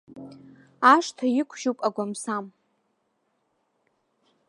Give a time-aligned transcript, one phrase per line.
[0.93, 2.45] Ашҭа иқәжьуп агәамсам.